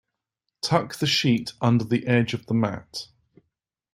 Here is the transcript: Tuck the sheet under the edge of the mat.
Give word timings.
Tuck 0.61 0.95
the 0.95 1.05
sheet 1.05 1.53
under 1.61 1.83
the 1.83 2.07
edge 2.07 2.33
of 2.33 2.47
the 2.47 2.55
mat. 2.55 3.05